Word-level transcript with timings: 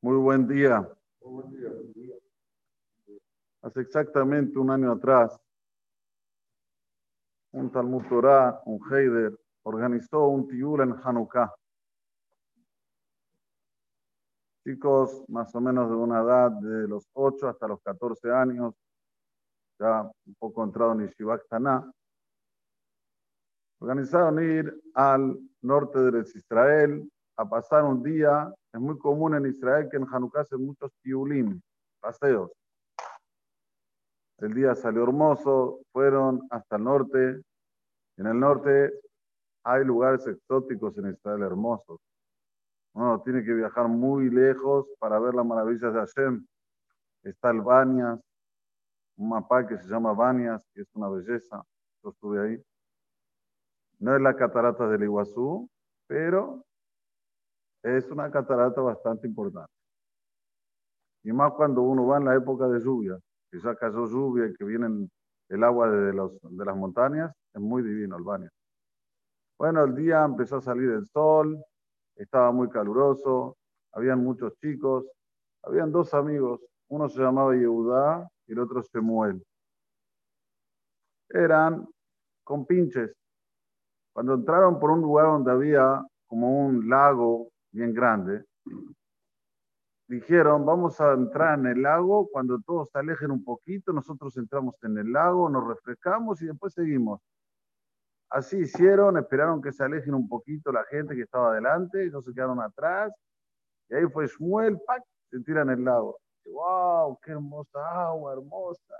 Muy 0.00 0.16
buen 0.16 0.46
día. 0.46 0.88
Hace 3.62 3.80
exactamente 3.80 4.56
un 4.56 4.70
año 4.70 4.92
atrás, 4.92 5.36
un 7.50 7.68
Talmud 7.72 8.04
Torah, 8.08 8.62
un 8.66 8.80
Heider, 8.92 9.36
organizó 9.64 10.28
un 10.28 10.46
tiul 10.46 10.82
en 10.82 10.94
Hanukkah. 11.02 11.52
Chicos 14.64 15.24
más 15.28 15.52
o 15.56 15.60
menos 15.60 15.90
de 15.90 15.96
una 15.96 16.20
edad 16.20 16.52
de 16.52 16.86
los 16.86 17.08
8 17.14 17.48
hasta 17.48 17.66
los 17.66 17.80
14 17.82 18.30
años, 18.30 18.74
ya 19.80 20.02
un 20.02 20.34
poco 20.38 20.62
entrado 20.62 20.92
en 20.92 21.08
Yeshiva 21.08 21.40
Taná, 21.48 21.90
organizaron 23.80 24.40
ir 24.44 24.80
al 24.94 25.36
norte 25.62 25.98
de 25.98 26.20
Israel 26.20 27.10
a 27.38 27.48
pasar 27.48 27.84
un 27.84 28.02
día. 28.02 28.52
Es 28.72 28.80
muy 28.80 28.98
común 28.98 29.34
en 29.34 29.46
Israel 29.46 29.88
que 29.90 29.96
en 29.96 30.06
Hanukkah 30.12 30.42
hacen 30.42 30.64
muchos 30.64 30.92
tiulim, 31.02 31.60
paseos. 32.00 32.50
El 34.38 34.54
día 34.54 34.74
salió 34.74 35.04
hermoso, 35.04 35.80
fueron 35.92 36.46
hasta 36.50 36.76
el 36.76 36.84
norte. 36.84 37.40
En 38.16 38.26
el 38.26 38.38
norte 38.38 38.92
hay 39.64 39.84
lugares 39.84 40.26
exóticos 40.26 40.98
en 40.98 41.10
Israel 41.10 41.42
hermosos. 41.42 41.98
Uno 42.92 43.22
tiene 43.22 43.44
que 43.44 43.54
viajar 43.54 43.88
muy 43.88 44.30
lejos 44.30 44.86
para 44.98 45.18
ver 45.20 45.34
las 45.34 45.46
maravillas 45.46 45.92
de 45.94 46.00
Hashem. 46.00 46.46
Está 47.22 47.50
el 47.50 47.60
Banias, 47.60 48.20
un 49.16 49.28
mapa 49.28 49.66
que 49.66 49.78
se 49.78 49.88
llama 49.88 50.12
Banias, 50.12 50.66
que 50.74 50.82
es 50.82 50.88
una 50.94 51.08
belleza. 51.08 51.62
Yo 52.02 52.10
estuve 52.10 52.40
ahí. 52.40 52.62
No 54.00 54.14
es 54.16 54.22
la 54.22 54.34
catarata 54.34 54.88
del 54.88 55.04
Iguazú, 55.04 55.68
pero 56.06 56.64
es 57.82 58.10
una 58.10 58.30
catarata 58.30 58.80
bastante 58.80 59.26
importante. 59.26 59.72
Y 61.24 61.32
más 61.32 61.52
cuando 61.52 61.82
uno 61.82 62.06
va 62.06 62.18
en 62.18 62.24
la 62.24 62.36
época 62.36 62.68
de 62.68 62.80
lluvia, 62.80 63.18
ya 63.52 63.74
cayó 63.74 64.06
lluvia 64.06 64.46
y 64.46 64.54
que 64.54 64.64
viene 64.64 65.08
el 65.48 65.64
agua 65.64 65.90
de, 65.90 66.12
los, 66.12 66.32
de 66.42 66.64
las 66.64 66.76
montañas, 66.76 67.32
es 67.54 67.60
muy 67.60 67.82
divino 67.82 68.16
Albania. 68.16 68.50
Bueno, 69.58 69.84
el 69.84 69.94
día 69.94 70.24
empezó 70.24 70.56
a 70.56 70.60
salir 70.60 70.90
el 70.90 71.06
sol, 71.06 71.62
estaba 72.16 72.52
muy 72.52 72.68
caluroso, 72.68 73.56
habían 73.92 74.22
muchos 74.22 74.54
chicos, 74.56 75.06
habían 75.62 75.90
dos 75.90 76.14
amigos, 76.14 76.60
uno 76.88 77.08
se 77.08 77.20
llamaba 77.20 77.54
Yehudá 77.56 78.28
y 78.46 78.52
el 78.52 78.60
otro 78.60 78.82
Shemuel. 78.82 79.42
Eran 81.30 81.86
compinches. 82.44 83.12
Cuando 84.12 84.34
entraron 84.34 84.78
por 84.78 84.90
un 84.90 85.00
lugar 85.00 85.26
donde 85.26 85.50
había 85.50 86.04
como 86.26 86.66
un 86.66 86.88
lago 86.88 87.48
bien 87.78 87.94
grande, 87.94 88.44
dijeron, 90.08 90.66
vamos 90.66 91.00
a 91.00 91.12
entrar 91.12 91.58
en 91.58 91.66
el 91.66 91.82
lago, 91.82 92.28
cuando 92.30 92.60
todos 92.60 92.90
se 92.90 92.98
alejen 92.98 93.30
un 93.30 93.44
poquito, 93.44 93.92
nosotros 93.92 94.36
entramos 94.36 94.74
en 94.82 94.98
el 94.98 95.12
lago, 95.12 95.48
nos 95.48 95.66
refrescamos 95.66 96.42
y 96.42 96.46
después 96.46 96.74
seguimos. 96.74 97.20
Así 98.30 98.58
hicieron, 98.58 99.16
esperaron 99.16 99.62
que 99.62 99.72
se 99.72 99.84
alejen 99.84 100.14
un 100.14 100.28
poquito 100.28 100.72
la 100.72 100.84
gente 100.84 101.14
que 101.14 101.22
estaba 101.22 101.52
adelante, 101.52 102.04
ellos 102.04 102.24
se 102.24 102.34
quedaron 102.34 102.60
atrás, 102.60 103.12
y 103.88 103.94
ahí 103.94 104.06
fue 104.12 104.26
Shmuel, 104.26 104.78
¡pac! 104.86 105.02
se 105.30 105.40
tira 105.40 105.62
en 105.62 105.70
el 105.70 105.84
lago. 105.84 106.18
¡Wow! 106.46 107.18
¡Qué 107.22 107.32
hermosa 107.32 107.78
agua, 108.08 108.32
hermosa! 108.32 108.94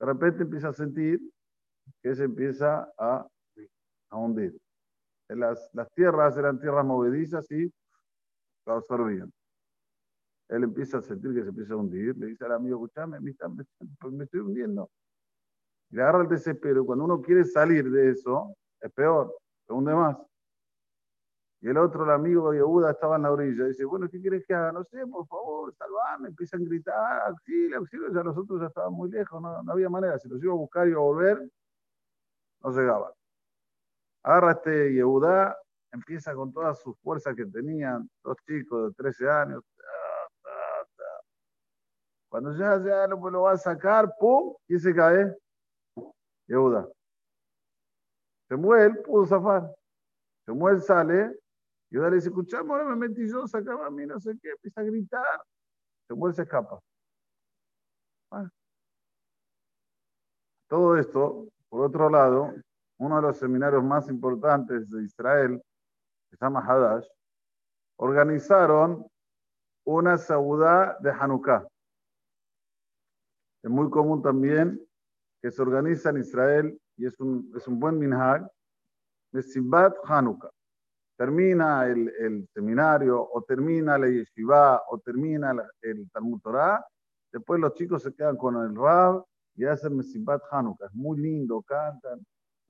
De 0.00 0.06
repente 0.06 0.42
empieza 0.42 0.68
a 0.68 0.72
sentir 0.72 1.20
que 2.02 2.14
se 2.14 2.24
empieza 2.24 2.92
a, 2.98 3.26
a 4.10 4.16
hundir. 4.16 4.56
Las, 5.36 5.70
las 5.74 5.90
tierras 5.92 6.36
eran 6.36 6.58
tierras 6.58 6.84
movedizas 6.84 7.50
y 7.52 7.72
lo 8.66 8.72
absorbían. 8.74 9.32
Él 10.48 10.64
empieza 10.64 10.98
a 10.98 11.02
sentir 11.02 11.32
que 11.32 11.42
se 11.42 11.50
empieza 11.50 11.74
a 11.74 11.76
hundir, 11.76 12.16
le 12.16 12.26
dice 12.26 12.44
al 12.44 12.52
amigo, 12.52 12.76
escúchame, 12.84 13.20
me, 13.20 13.32
me, 14.10 14.24
estoy 14.24 14.40
hundiendo. 14.40 14.90
Le 15.90 16.02
agarra 16.02 16.22
el 16.22 16.28
desespero. 16.28 16.84
Cuando 16.84 17.04
uno 17.04 17.22
quiere 17.22 17.44
salir 17.44 17.88
de 17.88 18.10
eso, 18.10 18.56
es 18.80 18.90
peor, 18.92 19.36
se 19.66 19.72
hunde 19.72 19.94
más. 19.94 20.16
Y 21.60 21.68
el 21.68 21.76
otro, 21.76 22.04
el 22.04 22.10
amigo 22.10 22.50
de 22.50 22.58
Yehuda, 22.58 22.90
estaba 22.90 23.16
en 23.16 23.22
la 23.22 23.32
orilla. 23.32 23.66
Dice, 23.66 23.84
bueno, 23.84 24.08
¿qué 24.08 24.20
quieres 24.20 24.44
que 24.46 24.54
haga? 24.54 24.72
No 24.72 24.82
sé, 24.82 25.06
por 25.06 25.26
favor, 25.28 25.72
salvame. 25.74 26.28
Empiezan 26.28 26.62
a 26.62 26.64
gritar, 26.64 27.22
auxilio, 27.28 27.78
auxilio. 27.78 28.12
Ya 28.12 28.22
nosotros 28.24 28.60
ya 28.60 28.66
estaban 28.66 28.92
muy 28.92 29.10
lejos, 29.10 29.40
no, 29.40 29.62
no 29.62 29.72
había 29.72 29.88
manera. 29.88 30.18
Si 30.18 30.28
los 30.28 30.42
iba 30.42 30.52
a 30.52 30.56
buscar 30.56 30.88
y 30.88 30.92
a 30.92 30.98
volver, 30.98 31.48
no 32.62 32.70
llegaban. 32.70 33.12
Agarra 34.22 34.52
este 34.52 34.92
Yehudá, 34.92 35.56
empieza 35.92 36.34
con 36.34 36.52
todas 36.52 36.78
sus 36.78 36.98
fuerzas 37.00 37.34
que 37.34 37.46
tenían, 37.46 38.08
dos 38.22 38.36
chicos 38.46 38.88
de 38.88 38.94
13 38.94 39.30
años. 39.30 39.64
Cuando 42.28 42.56
ya, 42.56 42.80
ya 42.84 43.06
lo, 43.08 43.30
lo 43.30 43.42
va 43.42 43.52
a 43.52 43.58
sacar, 43.58 44.14
¡pum! 44.18 44.54
¿Quién 44.66 44.78
se 44.78 44.94
cae? 44.94 45.36
Yehuda. 46.46 46.88
Samuel 48.48 49.02
pudo 49.02 49.26
zafar. 49.26 49.74
Samuel 50.46 50.80
sale, 50.80 51.38
Yehuda 51.90 52.10
le 52.10 52.16
dice, 52.16 52.28
escuchame, 52.28 52.70
ahora 52.70 52.84
me 52.84 53.08
metí 53.08 53.28
yo, 53.28 53.46
sacaba 53.48 53.86
a 53.86 53.90
mí, 53.90 54.06
no 54.06 54.20
sé 54.20 54.38
qué, 54.40 54.50
empieza 54.50 54.80
a 54.80 54.84
gritar. 54.84 55.42
Samuel 56.06 56.34
se 56.34 56.42
escapa. 56.42 56.80
Todo 60.68 60.96
esto, 60.96 61.48
por 61.68 61.86
otro 61.86 62.08
lado, 62.08 62.54
uno 63.00 63.16
de 63.16 63.22
los 63.22 63.38
seminarios 63.38 63.82
más 63.82 64.08
importantes 64.10 64.90
de 64.90 65.02
Israel, 65.02 65.62
que 66.28 66.36
se 66.36 66.44
llama 66.44 66.60
Hadash, 66.60 67.06
organizaron 67.96 69.06
una 69.86 70.18
saudá 70.18 70.98
de 71.00 71.10
Hanukkah. 71.10 71.66
Es 73.62 73.70
muy 73.70 73.88
común 73.88 74.22
también 74.22 74.78
que 75.40 75.50
se 75.50 75.62
organiza 75.62 76.10
en 76.10 76.18
Israel 76.18 76.78
y 76.96 77.06
es 77.06 77.18
un, 77.20 77.50
es 77.56 77.66
un 77.66 77.80
buen 77.80 77.98
minhag, 77.98 78.46
Mesibat 79.32 79.94
Hanukkah. 80.04 80.50
Termina 81.16 81.86
el, 81.86 82.06
el, 82.18 82.46
seminario 82.52 83.26
o 83.32 83.42
termina 83.42 83.96
la 83.96 84.08
yeshiva 84.08 84.82
o 84.90 84.98
termina 84.98 85.54
el 85.80 86.10
Talmud 86.10 86.40
Torah, 86.42 86.84
después 87.32 87.60
los 87.60 87.72
chicos 87.74 88.02
se 88.02 88.12
quedan 88.12 88.36
con 88.36 88.56
el 88.56 88.76
Rab 88.76 89.24
y 89.54 89.64
hacen 89.64 89.96
Mesibat 89.96 90.42
Hanukkah. 90.50 90.86
Es 90.86 90.94
muy 90.94 91.18
lindo, 91.18 91.62
cantan. 91.62 92.20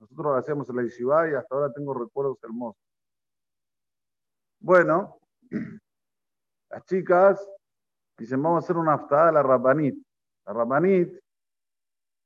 Nosotros 0.01 0.69
en 0.69 0.75
la 0.75 0.81
yeshiva 0.81 1.29
y 1.29 1.35
hasta 1.35 1.53
ahora 1.53 1.71
tengo 1.71 1.93
recuerdos 1.93 2.39
hermosos. 2.43 2.81
Bueno, 4.59 5.19
las 6.71 6.85
chicas 6.85 7.47
dicen, 8.17 8.41
vamos 8.41 8.63
a 8.63 8.65
hacer 8.65 8.77
una 8.77 8.93
aftada 8.93 9.29
a 9.29 9.31
la 9.31 9.43
Rabbanit. 9.43 9.95
La 10.47 10.53
Rabbanit, 10.53 11.19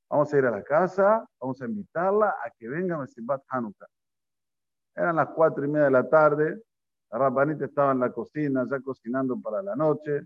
vamos 0.08 0.32
a 0.32 0.38
ir 0.38 0.46
a 0.46 0.50
la 0.50 0.62
casa, 0.62 1.28
vamos 1.38 1.60
a 1.60 1.66
invitarla 1.66 2.36
a 2.42 2.50
que 2.50 2.66
venga 2.66 2.96
a 2.96 3.00
Mesibat 3.00 3.42
Hanukkah. 3.46 3.86
Eran 4.94 5.16
las 5.16 5.28
cuatro 5.28 5.62
y 5.62 5.68
media 5.68 5.84
de 5.84 5.90
la 5.90 6.08
tarde, 6.08 6.62
la 7.10 7.18
Rabbanit 7.18 7.60
estaba 7.60 7.92
en 7.92 8.00
la 8.00 8.10
cocina, 8.10 8.66
ya 8.70 8.80
cocinando 8.80 9.38
para 9.38 9.62
la 9.62 9.76
noche. 9.76 10.22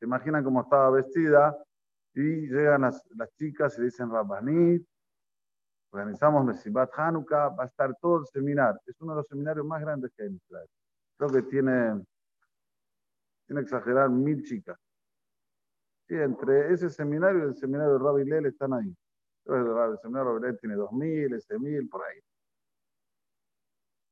Se 0.00 0.06
imaginan 0.06 0.42
cómo 0.42 0.62
estaba 0.62 0.90
vestida 0.90 1.56
y 2.14 2.48
llegan 2.48 2.80
las, 2.80 3.08
las 3.14 3.32
chicas 3.36 3.78
y 3.78 3.82
dicen, 3.82 4.10
Rabbanit, 4.10 4.84
organizamos 5.94 6.44
Mesibat 6.44 6.90
Hanukkah, 6.96 7.50
va 7.50 7.64
a 7.64 7.66
estar 7.66 7.94
todo 8.00 8.20
el 8.20 8.26
seminario. 8.26 8.80
Es 8.86 9.00
uno 9.00 9.12
de 9.12 9.18
los 9.18 9.28
seminarios 9.28 9.64
más 9.64 9.80
grandes 9.80 10.10
que 10.16 10.24
hay 10.24 10.28
en 10.28 10.34
Israel. 10.34 10.68
Creo 11.16 11.30
que 11.30 11.42
tiene, 11.42 12.04
tiene 13.46 13.60
exagerar, 13.62 14.10
mil 14.10 14.42
chicas. 14.42 14.76
Sí, 16.08 16.16
entre 16.16 16.72
ese 16.72 16.90
seminario 16.90 17.44
y 17.44 17.48
el 17.48 17.56
seminario 17.56 17.94
de 17.94 17.98
Rabbi 17.98 18.24
Lel 18.24 18.46
están 18.46 18.74
ahí. 18.74 18.94
el 19.46 19.98
seminario 20.02 20.32
de 20.32 20.34
Rabbi 20.34 20.46
Lel 20.46 20.58
tiene 20.58 20.74
dos 20.74 20.92
mil, 20.92 21.32
ese 21.32 21.58
mil, 21.58 21.88
por 21.88 22.04
ahí. 22.04 22.20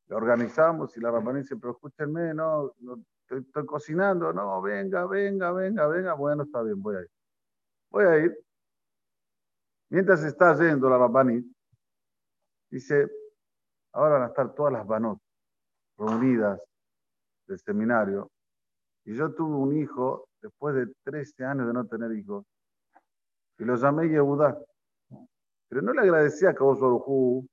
Lo 0.07 0.19
organizamos 0.19 0.97
y 0.97 1.01
la 1.01 1.11
Rabbaní 1.11 1.41
dice, 1.41 1.57
pero 1.57 1.73
escúchenme, 1.73 2.35
no, 2.35 2.73
no 2.81 3.03
estoy, 3.29 3.67
cocinando, 3.67 4.33
no, 4.33 4.61
venga, 4.63 5.07
venga, 5.07 5.53
venga, 5.53 5.87
venga. 5.89 6.13
Bueno, 6.15 6.45
está 6.45 6.63
bien, 6.63 6.81
voy 6.81 6.97
a 6.97 7.01
ir. 7.01 7.11
Voy 7.91 8.05
a 8.05 8.19
ir. 8.19 8.39
Mientras 9.89 10.23
está 10.25 10.55
yendo 10.55 10.89
la 10.89 10.99
Rabbaní, 10.99 11.43
Dice, 12.73 13.07
ahora 13.93 14.15
van 14.15 14.23
a 14.23 14.27
estar 14.29 14.55
todas 14.55 14.73
las 14.73 14.87
banot 14.87 15.19
reunidas 15.99 16.59
del 17.47 17.59
seminario. 17.59 18.31
Y 19.05 19.15
yo 19.15 19.35
tuve 19.35 19.57
un 19.57 19.77
hijo 19.77 20.27
después 20.41 20.75
de 20.75 20.87
13 21.05 21.45
años 21.45 21.67
de 21.67 21.75
no 21.75 21.87
tener 21.87 22.11
hijos. 22.13 22.47
Y 23.59 23.65
lo 23.65 23.77
llamé 23.77 24.09
Yehudá. 24.09 24.59
Pero 25.69 25.83
no 25.83 25.93
le 25.93 26.01
agradecía 26.01 26.51
a 26.51 26.55
Kadosh 26.55 26.81
Barujú 26.81 27.47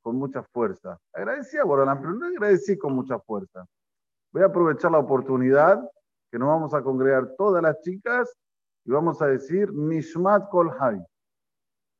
con 0.00 0.16
mucha 0.16 0.42
fuerza. 0.42 0.98
Agradecía 1.12 1.60
a 1.60 1.64
Borolán, 1.64 2.00
pero 2.00 2.14
no 2.14 2.30
le 2.30 2.36
agradecí 2.36 2.78
con 2.78 2.94
mucha 2.94 3.18
fuerza. 3.18 3.66
Voy 4.32 4.42
a 4.42 4.46
aprovechar 4.46 4.90
la 4.90 5.00
oportunidad 5.00 5.86
que 6.30 6.38
nos 6.38 6.48
vamos 6.48 6.72
a 6.72 6.82
congregar 6.82 7.34
todas 7.36 7.62
las 7.62 7.78
chicas 7.82 8.34
y 8.86 8.90
vamos 8.90 9.20
a 9.20 9.26
decir 9.26 9.70
Nishmat 9.70 10.48
Kol 10.48 10.74
Hay. 10.80 10.98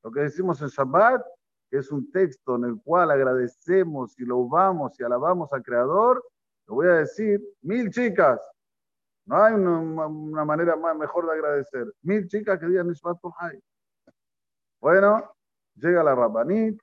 Lo 0.02 0.10
que 0.10 0.20
decimos 0.20 0.62
en 0.62 0.68
Shabbat, 0.68 1.22
es 1.78 1.90
un 1.90 2.10
texto 2.10 2.56
en 2.56 2.64
el 2.64 2.80
cual 2.82 3.10
agradecemos 3.10 4.18
y 4.18 4.24
lo 4.24 4.46
vamos 4.46 4.98
y 5.00 5.02
alabamos 5.02 5.52
al 5.52 5.62
Creador, 5.62 6.22
lo 6.66 6.74
voy 6.74 6.86
a 6.86 6.94
decir, 6.94 7.40
mil 7.62 7.90
chicas, 7.90 8.40
No 9.24 9.42
hay 9.42 9.54
una, 9.54 10.44
manera 10.44 10.76
más 10.76 10.96
mejor 10.96 11.26
de 11.26 11.32
agradecer. 11.32 11.92
Mil 12.02 12.26
chicas 12.28 12.58
que 12.58 12.66
digan 12.66 12.88
Nishmat. 12.88 13.18
Bueno, 14.80 15.32
llega 15.76 16.02
la 16.02 16.14
Rabbanit, 16.14 16.78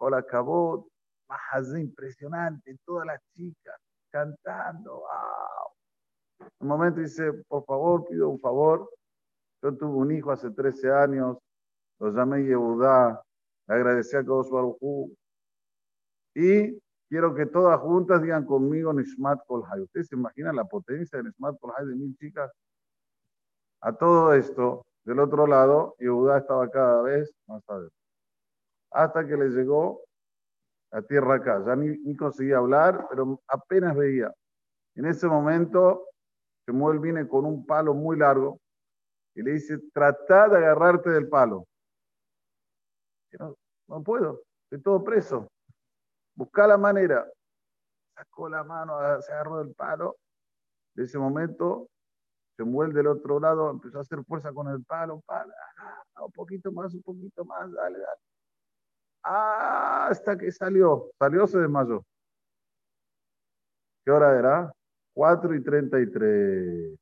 la 0.00 0.22
Kabot, 0.22 0.86
Mahazé 1.28 1.80
impresionante, 1.80 2.76
todas 2.84 3.06
las 3.06 3.20
chicas 3.32 3.76
cantando. 4.10 5.00
¡Wow! 5.00 6.48
Un 6.60 6.68
momento 6.68 7.00
dice, 7.00 7.32
por 7.48 7.64
favor, 7.64 8.06
pido 8.06 8.28
un 8.28 8.40
favor. 8.40 8.88
Yo 9.62 9.76
tuve 9.76 9.96
un 9.96 10.12
hijo 10.12 10.30
hace 10.30 10.50
13 10.50 10.92
años, 10.92 11.38
lo 11.98 12.10
llamé 12.10 12.44
Yehudá, 12.44 13.22
le 13.66 13.74
agradecí 13.74 14.16
a 14.16 14.20
Kadosh 14.20 14.50
Baruj 14.50 15.10
y 16.34 16.78
quiero 17.08 17.34
que 17.34 17.46
todas 17.46 17.78
juntas 17.80 18.22
digan 18.22 18.44
conmigo 18.44 18.92
Nishmat 18.92 19.44
Kolhai. 19.46 19.80
¿Ustedes 19.80 20.08
se 20.08 20.16
imaginan 20.16 20.56
la 20.56 20.64
potencia 20.64 21.18
de 21.18 21.24
Nishmat 21.24 21.58
Kolhai 21.60 21.86
de 21.86 21.94
mil 21.94 22.16
chicas? 22.16 22.50
A 23.80 23.92
todo 23.92 24.34
esto, 24.34 24.84
del 25.04 25.20
otro 25.20 25.46
lado, 25.46 25.94
Yehudá 25.98 26.38
estaba 26.38 26.68
cada 26.70 27.02
vez 27.02 27.32
más 27.46 27.62
adentro. 27.68 27.96
Hasta 28.90 29.26
que 29.26 29.36
le 29.36 29.50
llegó 29.50 30.00
a 30.94 31.02
tierra 31.02 31.34
acá. 31.34 31.62
Ya 31.66 31.76
ni, 31.76 32.16
conseguía 32.16 32.58
hablar, 32.58 33.06
pero 33.10 33.40
apenas 33.48 33.96
veía. 33.96 34.32
En 34.94 35.06
ese 35.06 35.26
momento, 35.26 36.06
Shemuel 36.66 37.00
viene 37.00 37.28
con 37.28 37.44
un 37.44 37.66
palo 37.66 37.94
muy 37.94 38.16
largo 38.16 38.60
y 39.34 39.42
le 39.42 39.52
dice, 39.52 39.78
trata 39.92 40.48
de 40.48 40.58
agarrarte 40.58 41.10
del 41.10 41.28
palo. 41.28 41.66
No, 43.38 44.02
puedo, 44.02 44.42
estoy 44.64 44.82
todo 44.82 45.04
preso. 45.04 45.48
Busca 46.34 46.66
la 46.66 46.78
manera. 46.78 47.26
Sacó 48.16 48.48
la 48.48 48.62
mano, 48.64 48.98
se 49.22 49.32
agarró 49.32 49.58
del 49.58 49.74
palo. 49.74 50.16
En 50.96 51.04
ese 51.04 51.18
momento, 51.18 51.88
Shemuel 52.56 52.92
del 52.92 53.08
otro 53.08 53.40
lado 53.40 53.70
empezó 53.70 53.98
a 53.98 54.02
hacer 54.02 54.24
fuerza 54.24 54.52
con 54.52 54.68
el 54.68 54.84
palo. 54.84 55.20
palo 55.26 55.52
un 56.20 56.32
poquito 56.32 56.70
más, 56.72 56.94
un 56.94 57.02
poquito 57.02 57.44
más, 57.44 57.70
dale, 57.72 57.98
dale. 57.98 58.20
Hasta 59.22 60.36
que 60.36 60.52
salió. 60.52 61.10
Salió, 61.18 61.46
se 61.46 61.58
desmayó. 61.58 62.04
¿Qué 64.04 64.10
hora 64.10 64.38
era? 64.38 64.72
4 65.14 65.54
y 65.54 65.62
33. 65.62 66.98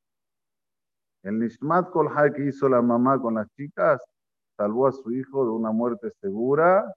El 1.24 1.38
Nishmat 1.38 1.90
Kolhai 1.90 2.32
que 2.32 2.46
hizo 2.46 2.68
la 2.68 2.80
mamá 2.80 3.20
con 3.20 3.34
las 3.34 3.48
chicas 3.54 4.02
salvó 4.56 4.86
a 4.86 4.92
su 4.92 5.10
hijo 5.12 5.44
de 5.44 5.50
una 5.50 5.72
muerte 5.72 6.10
segura 6.20 6.94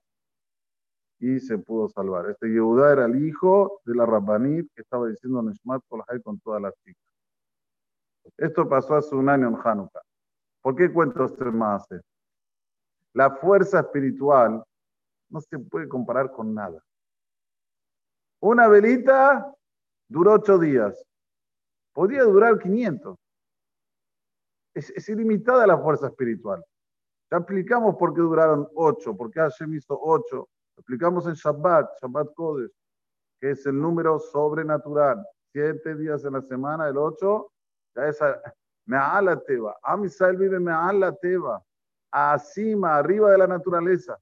y 1.19 1.39
se 1.39 1.57
pudo 1.57 1.89
salvar. 1.89 2.29
Este 2.29 2.47
Yehuda 2.49 2.91
era 2.93 3.05
el 3.05 3.25
hijo 3.25 3.81
de 3.85 3.95
la 3.95 4.05
Rabbanit 4.05 4.69
que 4.75 4.81
estaba 4.81 5.07
diciendo 5.07 5.41
Nishmat 5.41 5.81
Kolhai 5.87 6.21
con 6.21 6.39
todas 6.39 6.61
las 6.61 6.73
chicas. 6.83 7.01
Esto 8.37 8.67
pasó 8.67 8.95
hace 8.95 9.15
un 9.15 9.29
año 9.29 9.47
en 9.47 9.57
Hanukkah. 9.63 10.01
¿Por 10.61 10.75
qué 10.75 10.91
cuento 10.91 11.25
este 11.25 11.45
más? 11.45 11.87
La 13.13 13.31
fuerza 13.31 13.79
espiritual 13.79 14.63
no 15.29 15.41
se 15.41 15.59
puede 15.59 15.87
comparar 15.87 16.31
con 16.31 16.53
nada. 16.53 16.83
Una 18.41 18.67
velita 18.67 19.53
duró 20.07 20.33
ocho 20.33 20.57
días. 20.57 21.05
Podía 21.93 22.23
durar 22.23 22.59
500. 22.59 23.15
Es, 24.73 25.09
ilimitada 25.09 25.65
la 25.65 25.77
fuerza 25.77 26.07
espiritual. 26.07 26.63
Ya 27.31 27.37
explicamos 27.37 27.95
por 27.95 28.13
qué 28.13 28.21
duraron 28.21 28.67
ocho, 28.75 29.15
por 29.15 29.31
qué 29.31 29.39
Hashem 29.39 29.73
hizo 29.75 29.99
ocho. 30.01 30.47
explicamos 30.77 31.25
en 31.27 31.33
Shabbat, 31.33 31.89
Shabbat 32.01 32.33
Kodesh, 32.33 32.71
que 33.39 33.51
es 33.51 33.65
el 33.65 33.79
número 33.79 34.19
sobrenatural. 34.19 35.25
Siete 35.51 35.95
días 35.95 36.23
en 36.25 36.33
la 36.33 36.41
semana, 36.41 36.87
el 36.87 36.97
ocho, 36.97 37.51
ya 37.95 38.07
es 38.07 38.19
Me'ala 38.85 39.39
Teba. 39.41 39.75
Am 39.81 40.05
Israel 40.05 40.37
vive 40.37 40.59
Me'ala 40.59 41.13
Teba. 41.15 41.63
Acima, 42.11 42.97
arriba 42.97 43.31
de 43.31 43.37
la 43.37 43.47
naturaleza. 43.47 44.17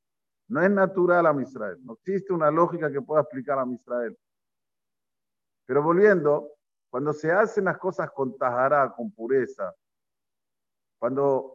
No 0.48 0.62
es 0.62 0.70
natural 0.70 1.26
a 1.26 1.42
Israel. 1.42 1.80
No 1.84 1.94
existe 1.94 2.34
una 2.34 2.52
lógica 2.52 2.92
que 2.92 3.02
pueda 3.02 3.22
explicar 3.22 3.60
a 3.60 3.66
Israel. 3.66 4.18
Pero 5.66 5.82
volviendo, 5.82 6.52
cuando 6.90 7.14
se 7.14 7.32
hacen 7.32 7.66
las 7.66 7.78
cosas 7.78 8.12
con 8.12 8.38
tajará, 8.38 8.94
con 8.96 9.12
pureza, 9.12 9.74
cuando 11.00 11.53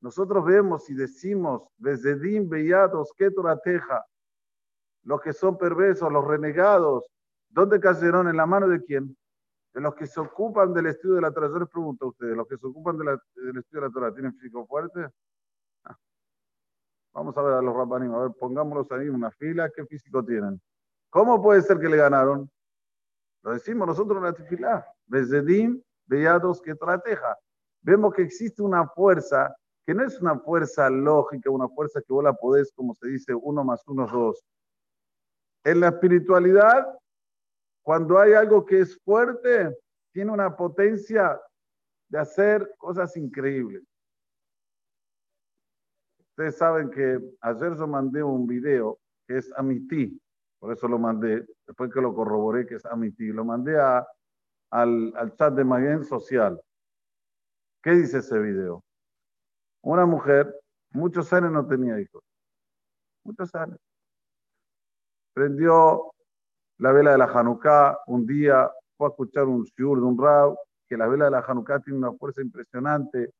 nosotros 0.00 0.44
vemos 0.44 0.88
y 0.90 0.94
decimos, 0.94 1.62
desde 1.76 2.18
Din 2.18 2.48
Bellados, 2.48 3.12
Teja, 3.16 4.04
los 5.02 5.20
que 5.20 5.32
son 5.32 5.58
perversos, 5.58 6.12
los 6.12 6.24
renegados, 6.24 7.04
¿dónde 7.48 7.80
cayeron? 7.80 8.28
¿En 8.28 8.36
la 8.36 8.46
mano 8.46 8.68
de 8.68 8.82
quién? 8.82 9.16
De 9.74 9.80
los 9.80 9.94
que 9.94 10.06
se 10.06 10.20
ocupan 10.20 10.72
del 10.72 10.86
estudio 10.86 11.16
de 11.16 11.22
la 11.22 11.32
Torah. 11.32 11.48
Yo 11.48 11.58
les 11.58 11.68
pregunto 11.68 12.04
a 12.04 12.08
ustedes, 12.08 12.36
¿los 12.36 12.46
que 12.46 12.56
se 12.56 12.66
ocupan 12.66 12.96
del 12.98 13.08
estudio 13.58 13.80
de 13.80 13.88
la 13.88 13.90
Torah 13.90 14.12
tienen 14.12 14.34
físico 14.34 14.66
fuerte? 14.66 15.08
Vamos 17.12 17.36
a 17.36 17.42
ver 17.42 17.54
a 17.54 17.62
los 17.62 17.74
rabanim, 17.74 18.14
a 18.14 18.22
ver, 18.22 18.30
pongámoslos 18.38 18.92
ahí 18.92 19.08
en 19.08 19.14
una 19.14 19.30
fila, 19.32 19.68
¿qué 19.74 19.84
físico 19.86 20.24
tienen? 20.24 20.60
¿Cómo 21.10 21.42
puede 21.42 21.62
ser 21.62 21.80
que 21.80 21.88
le 21.88 21.96
ganaron? 21.96 22.48
Lo 23.42 23.52
decimos 23.52 23.88
nosotros 23.88 24.18
en 24.18 24.24
la 24.24 24.32
tefilá. 24.32 24.86
Bezedim, 25.06 25.82
vellados 26.06 26.60
que 26.60 26.74
trateja. 26.74 27.36
Vemos 27.80 28.14
que 28.14 28.22
existe 28.22 28.62
una 28.62 28.86
fuerza 28.86 29.56
que 29.88 29.94
no 29.94 30.04
es 30.04 30.20
una 30.20 30.38
fuerza 30.38 30.90
lógica, 30.90 31.48
una 31.48 31.66
fuerza 31.66 32.02
que 32.02 32.12
vos 32.12 32.22
la 32.22 32.34
podés, 32.34 32.70
como 32.74 32.92
se 32.92 33.08
dice, 33.08 33.34
uno 33.34 33.64
más 33.64 33.88
uno 33.88 34.04
es 34.04 34.12
dos. 34.12 34.44
En 35.64 35.80
la 35.80 35.88
espiritualidad, 35.88 36.86
cuando 37.82 38.18
hay 38.18 38.34
algo 38.34 38.66
que 38.66 38.80
es 38.80 39.00
fuerte, 39.02 39.74
tiene 40.12 40.30
una 40.30 40.54
potencia 40.54 41.40
de 42.10 42.18
hacer 42.18 42.70
cosas 42.76 43.16
increíbles. 43.16 43.82
Ustedes 46.18 46.58
saben 46.58 46.90
que 46.90 47.18
ayer 47.40 47.74
yo 47.74 47.86
mandé 47.86 48.22
un 48.22 48.46
video 48.46 48.98
que 49.26 49.38
es 49.38 49.50
Amiti, 49.56 50.20
por 50.58 50.70
eso 50.70 50.86
lo 50.86 50.98
mandé, 50.98 51.46
después 51.66 51.90
que 51.90 52.02
lo 52.02 52.14
corroboré 52.14 52.66
que 52.66 52.74
es 52.74 52.84
Amiti, 52.84 53.28
lo 53.28 53.42
mandé 53.42 53.80
al 54.70 55.34
chat 55.38 55.54
de 55.54 55.64
Maguen 55.64 56.04
Social. 56.04 56.60
¿Qué 57.82 57.92
dice 57.92 58.18
ese 58.18 58.38
video? 58.38 58.84
Una 59.82 60.06
mujer, 60.06 60.54
muchos 60.90 61.32
años 61.32 61.52
no 61.52 61.66
tenía 61.66 62.00
hijos, 62.00 62.22
muchos 63.24 63.54
años. 63.54 63.78
Prendió 65.32 66.12
la 66.78 66.92
vela 66.92 67.12
de 67.12 67.18
la 67.18 67.26
Hanukkah 67.26 67.98
un 68.06 68.26
día, 68.26 68.70
fue 68.96 69.06
a 69.06 69.10
escuchar 69.10 69.44
un 69.44 69.64
shiur 69.64 69.98
de 69.98 70.04
un 70.04 70.18
rab, 70.18 70.56
que 70.88 70.96
la 70.96 71.06
vela 71.06 71.26
de 71.26 71.30
la 71.30 71.44
Hanukkah 71.46 71.80
tiene 71.80 71.98
una 71.98 72.12
fuerza 72.12 72.40
impresionante 72.40 73.32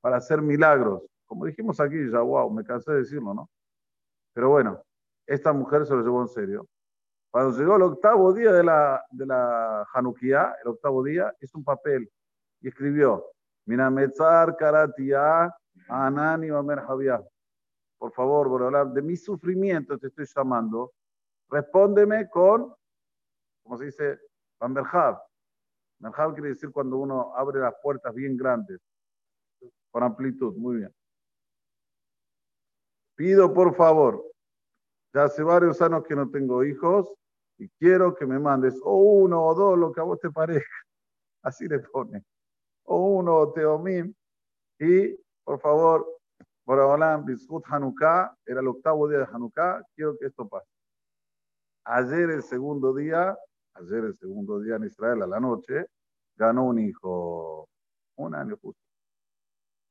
para 0.00 0.16
hacer 0.16 0.40
milagros. 0.42 1.02
Como 1.26 1.44
dijimos 1.44 1.78
aquí, 1.80 2.10
ya, 2.10 2.20
wow, 2.20 2.50
me 2.50 2.64
cansé 2.64 2.92
de 2.92 2.98
decirlo, 2.98 3.34
¿no? 3.34 3.50
Pero 4.32 4.50
bueno, 4.50 4.82
esta 5.26 5.52
mujer 5.52 5.86
se 5.86 5.94
lo 5.94 6.02
llevó 6.02 6.22
en 6.22 6.28
serio. 6.28 6.66
Cuando 7.30 7.56
llegó 7.58 7.76
el 7.76 7.82
octavo 7.82 8.32
día 8.32 8.52
de 8.52 8.64
la, 8.64 9.04
de 9.10 9.26
la 9.26 9.86
Hanukkah, 9.92 10.56
el 10.62 10.68
octavo 10.68 11.02
día, 11.02 11.34
hizo 11.40 11.58
un 11.58 11.64
papel 11.64 12.10
y 12.60 12.68
escribió, 12.68 13.26
Minametzar 13.66 14.56
Karatia 14.56 15.52
Anani 15.88 16.50
Omer 16.50 16.80
Javier. 16.80 17.20
Por 17.98 18.12
favor, 18.12 18.62
hablar 18.62 18.92
de 18.92 19.02
mi 19.02 19.16
sufrimiento 19.16 19.98
te 19.98 20.08
estoy 20.08 20.26
llamando. 20.34 20.92
Respóndeme 21.48 22.28
con, 22.28 22.74
como 23.62 23.78
se 23.78 23.86
dice, 23.86 24.20
Bamberhab. 24.58 25.18
Merhab 26.00 26.34
quiere 26.34 26.50
decir 26.50 26.70
cuando 26.70 26.98
uno 26.98 27.34
abre 27.34 27.60
las 27.60 27.74
puertas 27.82 28.14
bien 28.14 28.36
grandes, 28.36 28.80
con 29.90 30.02
amplitud, 30.02 30.54
muy 30.56 30.76
bien. 30.76 30.94
Pido 33.14 33.52
por 33.54 33.74
favor, 33.74 34.22
ya 35.14 35.24
hace 35.24 35.42
varios 35.42 35.80
años 35.80 36.04
que 36.04 36.14
no 36.14 36.30
tengo 36.30 36.62
hijos 36.62 37.10
y 37.56 37.70
quiero 37.70 38.14
que 38.14 38.26
me 38.26 38.38
mandes 38.38 38.78
o 38.82 38.96
uno 38.96 39.42
o 39.42 39.54
dos, 39.54 39.78
lo 39.78 39.90
que 39.90 40.00
a 40.00 40.04
vos 40.04 40.20
te 40.20 40.30
parezca. 40.30 40.68
Así 41.42 41.66
le 41.66 41.78
pone. 41.78 42.22
O 42.84 43.18
uno 43.18 43.36
o 43.36 43.52
teomim. 43.52 44.12
Y 44.78 45.16
por 45.46 45.60
favor, 45.60 46.04
Boraholam, 46.66 47.24
Bizhut 47.24 47.64
Hanukkah, 47.66 48.36
era 48.44 48.60
el 48.60 48.66
octavo 48.66 49.08
día 49.08 49.20
de 49.20 49.28
Hanukkah, 49.32 49.80
quiero 49.94 50.18
que 50.18 50.26
esto 50.26 50.48
pase. 50.48 50.66
Ayer 51.84 52.30
el 52.30 52.42
segundo 52.42 52.92
día, 52.92 53.38
ayer 53.74 54.04
el 54.04 54.16
segundo 54.16 54.58
día 54.58 54.74
en 54.74 54.84
Israel 54.84 55.22
a 55.22 55.26
la 55.28 55.38
noche, 55.38 55.86
ganó 56.36 56.64
un 56.64 56.80
hijo, 56.80 57.68
un 58.16 58.34
año 58.34 58.56
justo. 58.60 58.82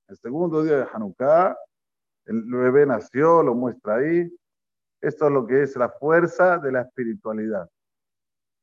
El 0.10 0.18
segundo 0.18 0.62
día 0.62 0.80
de 0.80 0.88
Hanukkah, 0.92 1.58
el 2.26 2.44
bebé 2.44 2.86
nació, 2.86 3.42
lo 3.42 3.56
muestra 3.56 3.96
ahí. 3.96 4.30
Esto 5.00 5.28
es 5.28 5.32
lo 5.32 5.48
que 5.48 5.64
es 5.64 5.78
la 5.78 5.90
fuerza 5.90 6.58
de 6.58 6.74
la 6.74 6.82
espiritualidad. 6.82 7.70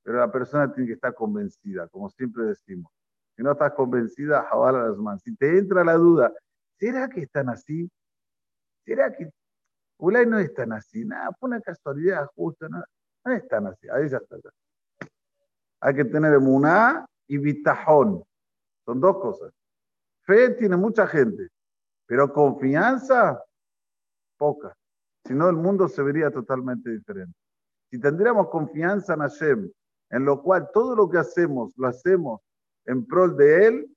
Pero 0.02 0.18
la 0.18 0.30
persona 0.30 0.70
tiene 0.70 0.88
que 0.88 0.94
estar 0.94 1.14
convencida, 1.14 1.88
como 1.88 2.10
siempre 2.10 2.44
decimos. 2.44 2.92
Si 3.34 3.42
no 3.42 3.52
estás 3.52 3.72
convencida, 3.72 4.46
manos. 4.98 5.22
Si 5.22 5.34
te 5.36 5.56
entra 5.56 5.82
la 5.84 5.94
duda, 5.94 6.30
¿será 6.78 7.08
que 7.08 7.22
están 7.22 7.48
así? 7.48 7.90
¿Será 8.84 9.12
que 9.12 9.30
Ulay 9.98 10.26
no 10.26 10.38
es 10.38 10.52
tan 10.54 10.72
así? 10.72 11.04
Nada, 11.04 11.30
fue 11.38 11.48
una 11.48 11.60
casualidad 11.60 12.26
justa, 12.34 12.68
no, 12.68 12.82
no 13.24 13.32
es 13.32 13.46
tan 13.48 13.66
así. 13.66 13.88
Ahí 13.88 14.08
ya 14.08 14.18
está. 14.18 14.36
Hay 15.80 15.94
que 15.94 16.04
tener 16.04 16.34
emuná 16.34 17.06
y 17.26 17.38
bitajón. 17.38 18.22
Son 18.84 19.00
dos 19.00 19.18
cosas. 19.18 19.52
Fe 20.22 20.50
tiene 20.50 20.76
mucha 20.76 21.06
gente, 21.06 21.48
pero 22.06 22.32
confianza, 22.32 23.42
poca. 24.36 24.74
Si 25.24 25.34
no, 25.34 25.48
el 25.48 25.56
mundo 25.56 25.88
se 25.88 26.02
vería 26.02 26.30
totalmente 26.30 26.90
diferente. 26.90 27.34
Si 27.90 28.00
tendríamos 28.00 28.48
confianza 28.48 29.14
en 29.14 29.20
Hashem, 29.20 29.72
en 30.10 30.24
lo 30.24 30.42
cual 30.42 30.68
todo 30.72 30.96
lo 30.96 31.08
que 31.08 31.18
hacemos 31.18 31.72
lo 31.76 31.88
hacemos 31.88 32.40
en 32.86 33.06
prol 33.06 33.36
de 33.36 33.66
Él, 33.66 33.96